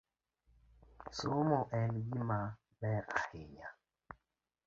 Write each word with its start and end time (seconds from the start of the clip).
Somo 1.17 1.59
en 1.79 1.89
gima 2.07 2.39
ber 2.79 3.03
ahinya. 3.19 3.69